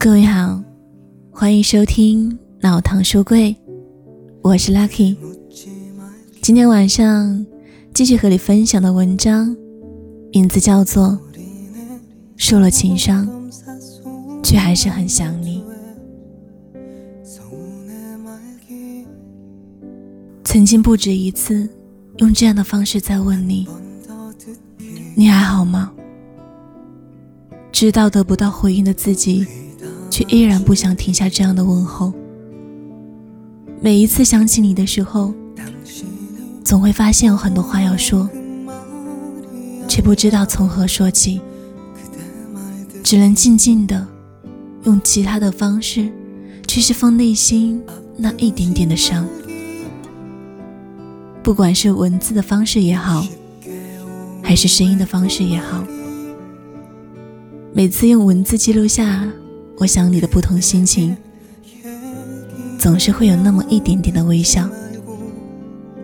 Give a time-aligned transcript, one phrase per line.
[0.00, 0.60] 各位好，
[1.30, 3.54] 欢迎收听老唐书柜，
[4.42, 5.16] 我是 Lucky。
[6.42, 7.46] 今天晚上
[7.94, 9.56] 继续和你分享的文章，
[10.32, 11.10] 名字叫做
[12.36, 13.28] 《受了情伤，
[14.42, 15.62] 却还是很想你》。
[20.42, 21.68] 曾经不止一次
[22.16, 23.68] 用这样的方式在问你：
[25.14, 25.92] 你还好吗？
[27.76, 29.46] 知道得不到回应的自己，
[30.10, 32.10] 却依然不想停下这样的问候。
[33.82, 35.34] 每一次想起你的时候，
[36.64, 38.26] 总会发现有很多话要说，
[39.86, 41.38] 却不知道从何说起，
[43.04, 44.08] 只能静静的
[44.84, 46.10] 用其他的方式
[46.66, 47.82] 去释放内心
[48.16, 49.28] 那一点点的伤。
[51.42, 53.22] 不管是文字的方式也好，
[54.42, 55.84] 还是声音的方式也好。
[57.76, 59.28] 每次用文字记录下
[59.76, 61.14] 我想你的不同心情，
[62.78, 64.66] 总是会有那么一点点的微笑，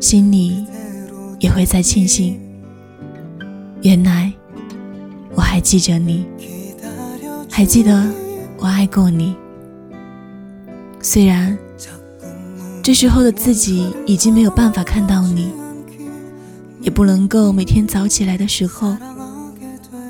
[0.00, 0.66] 心里
[1.38, 2.40] 也会在庆幸，
[3.82, 4.32] 原来
[5.32, 6.26] 我还记着你，
[7.48, 8.04] 还记得
[8.58, 9.36] 我爱过你。
[11.00, 11.56] 虽然
[12.82, 15.52] 这时候的自己已经没有办法看到你，
[16.80, 18.96] 也不能够每天早起来的时候。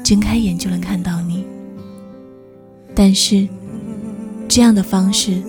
[0.03, 1.30] 睁开眼就能看到你，
[3.03, 3.49] 但是
[4.47, 5.43] 这样的方式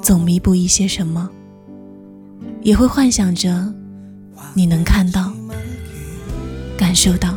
[0.00, 1.28] 总弥补一些什么，
[2.62, 3.70] 也会幻想着
[4.54, 5.30] 你能看到、
[6.78, 7.36] 感受到。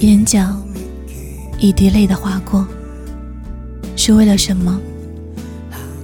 [0.00, 0.54] 眼角
[1.58, 2.68] 一滴泪的划过，
[3.96, 4.78] 是为了什么？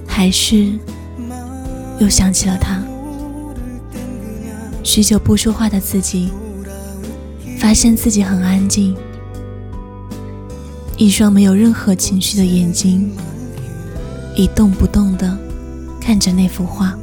[0.07, 0.73] 还是
[1.99, 2.81] 又想起了他？
[4.81, 6.31] 许久不说话的自己。
[7.59, 8.95] 发现自己很安静，
[10.97, 13.11] 一双没有任何情绪的眼睛，
[14.33, 15.37] 一动不动地
[15.99, 16.97] 看着那幅画，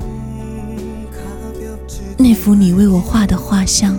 [2.17, 3.95] 那幅你为我画的画像。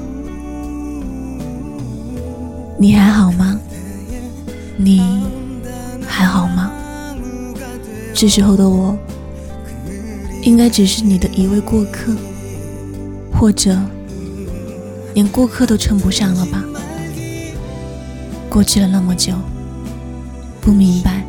[2.80, 3.60] 你还好吗？
[4.76, 5.24] 你
[6.08, 6.72] 还好吗？
[8.16, 8.98] 这时候的我，
[10.42, 12.16] 应该只是你的一位过客，
[13.32, 13.78] 或者……
[15.14, 16.64] 连过客都称不上了吧？
[18.50, 19.34] 过去了那么久，
[20.64, 21.24] 不明白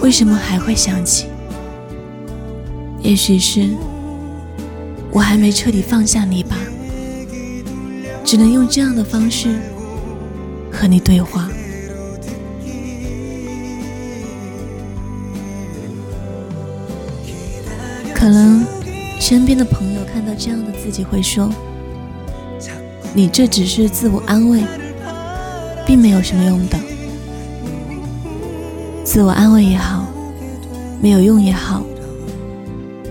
[0.00, 1.26] 为什么还会想起。
[3.02, 3.68] 也许是
[5.10, 6.56] 我还没彻底放下你吧，
[8.24, 9.58] 只能用这样的方式
[10.70, 11.48] 和你对话。
[18.14, 18.64] 可能
[19.20, 21.50] 身边的朋友看到这样的自己会说。
[23.14, 24.62] 你这只是自我安慰，
[25.86, 26.78] 并没有什么用的。
[29.16, 30.04] 自我安慰也好，
[31.00, 31.82] 没有用也好，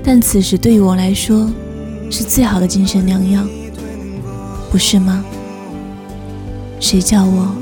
[0.03, 1.49] 但此时对于我来说，
[2.11, 3.43] 是最好的精神良药，
[4.69, 5.25] 不是吗？
[6.79, 7.55] 谁叫我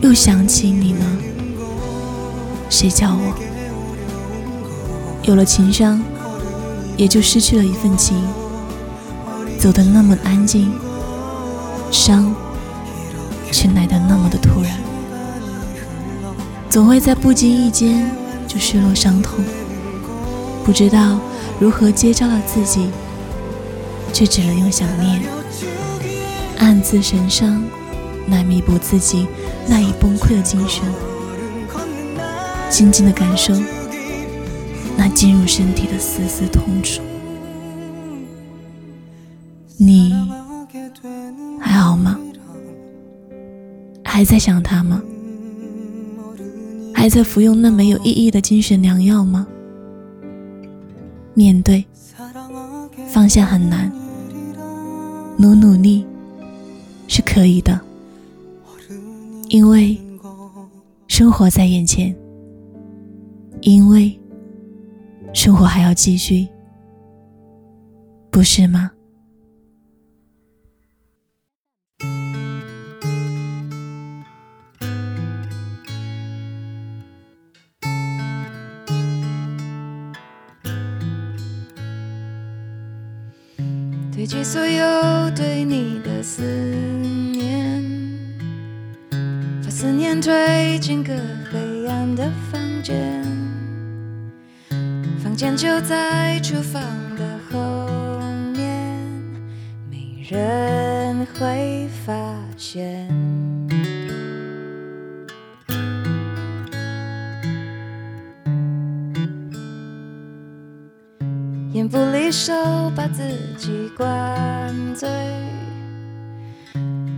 [0.00, 1.04] 又想起你呢？
[2.70, 3.34] 谁叫我
[5.24, 6.00] 有了情伤，
[6.96, 8.16] 也就失去了一份情，
[9.58, 10.72] 走得那么安静。
[11.90, 12.34] 伤
[13.50, 14.72] 却来得那么的突然，
[16.72, 18.10] 总会在不经意间
[18.48, 19.44] 就失落伤痛，
[20.64, 21.20] 不知道
[21.60, 22.88] 如何接招了自己，
[24.10, 25.20] 却只能用想念
[26.60, 27.62] 暗自神伤
[28.28, 29.26] 来弥补自己
[29.68, 30.82] 那已崩溃的精神，
[32.70, 33.52] 静静的感受
[34.96, 37.02] 那进入身体的丝丝痛楚，
[39.76, 40.14] 你。
[44.04, 45.02] 还在想他吗？
[47.02, 49.44] 还在服用那没有意义的精神良药吗？
[51.34, 51.84] 面对
[53.08, 53.90] 放下很难，
[55.36, 56.06] 努努力
[57.08, 57.80] 是可以的，
[59.48, 60.00] 因为
[61.08, 62.14] 生活在眼前，
[63.62, 64.16] 因为
[65.32, 66.46] 生活还要继续，
[68.30, 68.92] 不是吗？
[84.22, 86.44] 堆积所有对你的思
[87.32, 87.82] 念，
[89.64, 91.12] 把思念推进个
[91.50, 93.20] 黑暗的房间，
[95.20, 96.80] 房间就在厨房
[97.16, 97.88] 的后
[98.52, 98.96] 面，
[99.90, 101.26] 没人。
[101.34, 102.12] 会发
[102.56, 103.08] 现。
[111.92, 112.54] 不离手，
[112.96, 113.22] 把自
[113.58, 115.10] 己灌醉。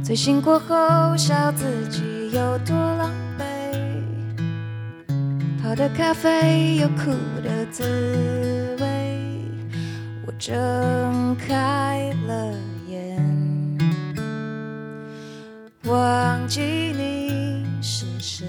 [0.02, 3.44] 醉醒过后，笑自己有多狼狈。
[5.62, 9.20] 泡的咖啡有苦的滋味。
[10.26, 12.52] 我睁开了
[12.88, 13.78] 眼，
[15.84, 18.44] 忘记你是谁。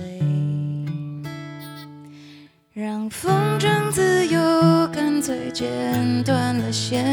[2.73, 4.01] 让风筝自
[5.55, 7.05] 由，干脆剪断了线，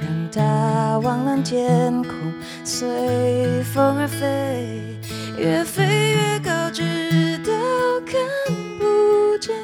[0.00, 2.10] 让它往蓝天空
[2.64, 4.96] 随风而飞，
[5.38, 7.52] 越飞越高，直到
[8.06, 8.14] 看
[8.78, 9.54] 不见，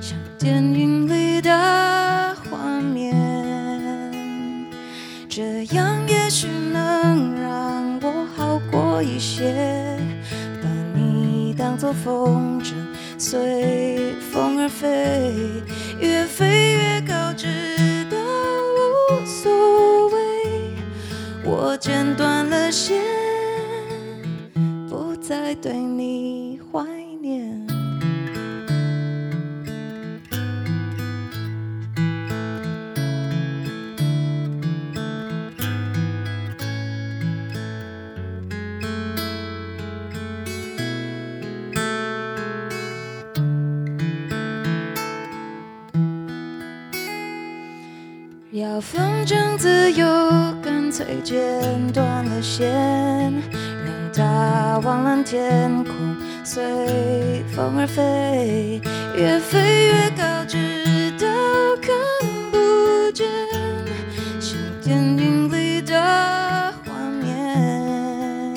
[0.00, 1.50] 像电影里的
[2.34, 3.14] 画面。
[5.28, 9.98] 这样也许能让我好过一些，
[10.62, 12.83] 把你当作风筝。
[13.26, 15.32] 随风而飞，
[15.98, 17.46] 越飞越高，直
[18.10, 20.18] 到无所谓。
[21.42, 23.00] 我剪断了线，
[24.90, 26.03] 不再对你
[48.74, 50.04] 要风筝自由，
[50.60, 51.38] 干脆剪
[51.92, 52.68] 断了线，
[53.84, 55.94] 让它往蓝天空
[56.42, 58.80] 随风而飞，
[59.14, 61.28] 越飞越高，直到
[61.80, 61.94] 看
[62.50, 63.28] 不见，
[64.40, 65.94] 像电影里的
[66.84, 66.92] 画
[67.22, 68.52] 面。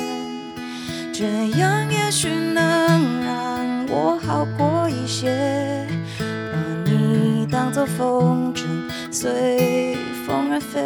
[1.14, 1.26] 这
[1.60, 5.86] 样也许能让我好过一些，
[6.18, 6.58] 把
[6.92, 8.64] 你当作风筝。
[9.10, 9.97] 随
[10.28, 10.82] 风儿飞，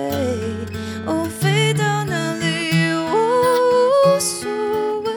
[1.07, 4.47] 哦，飞到哪里我无所
[5.01, 5.11] 谓，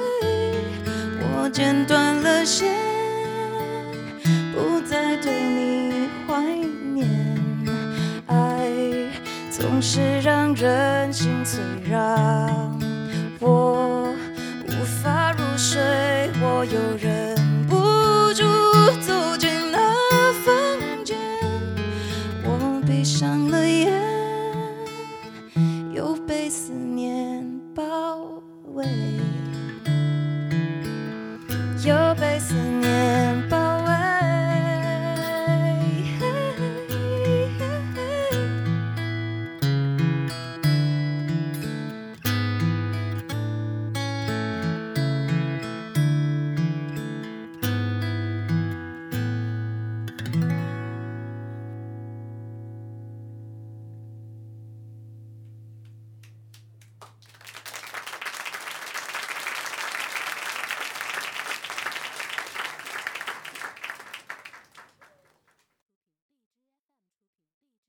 [1.20, 2.74] 我剪断了线，
[4.54, 6.42] 不再对你怀
[6.94, 7.06] 念，
[8.26, 8.66] 爱
[9.50, 11.60] 总是让人心碎，
[11.90, 12.80] 让
[13.40, 14.08] 我
[14.66, 15.82] 无法入睡，
[16.40, 17.23] 我有人。